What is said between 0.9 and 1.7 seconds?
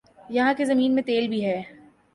میں تیل بھی ہے